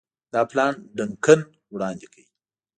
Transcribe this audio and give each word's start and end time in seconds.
دا 0.33 0.41
پلان 0.49 0.73
ډنکن 0.97 1.39
وړاندي 1.73 2.07
کړ. 2.13 2.19